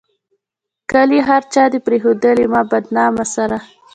کلي 0.91 1.19
هر 1.29 1.41
چا 1.53 1.63
دې 1.71 1.79
پريښودلي 1.87 2.45
ما 2.53 2.61
بدنامه 2.71 3.25
سره 3.35 3.57